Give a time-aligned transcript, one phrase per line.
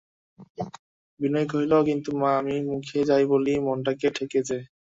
[1.19, 4.57] বিনয় কহিল, কিন্তু, মা, আমি মুখে যাই বলি মনটাতে ঠেকে যে।